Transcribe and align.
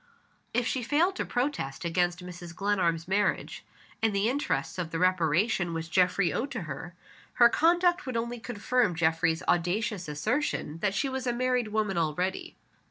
If 0.51 0.65
she 0.65 0.81
failed 0.81 1.15
to 1.17 1.25
protest 1.27 1.85
against 1.85 2.25
Mrs. 2.25 2.55
Glenarm's 2.55 3.07
marriage, 3.07 3.63
in 4.01 4.13
the 4.13 4.29
interests 4.29 4.79
of 4.79 4.89
the 4.89 4.97
reparation 4.97 5.75
which 5.75 5.91
Geoffrey 5.91 6.33
owed 6.33 6.49
to 6.53 6.61
her, 6.63 6.95
her 7.33 7.49
conduct 7.49 8.07
would 8.07 8.17
only 8.17 8.39
confirm 8.39 8.95
Geoffrey's 8.95 9.43
audacious 9.47 10.07
assertion 10.07 10.79
that 10.79 10.95
she 10.95 11.07
was 11.07 11.27
a 11.27 11.33
married 11.33 11.67
woman 11.67 11.99
already. 11.99 12.55